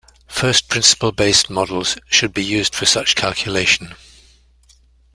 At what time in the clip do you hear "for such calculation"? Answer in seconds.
2.73-3.93